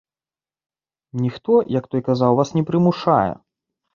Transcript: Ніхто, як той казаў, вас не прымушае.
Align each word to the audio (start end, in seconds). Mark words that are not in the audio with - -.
Ніхто, 1.25 1.59
як 1.79 1.85
той 1.91 2.01
казаў, 2.09 2.31
вас 2.39 2.49
не 2.57 2.63
прымушае. 2.69 3.31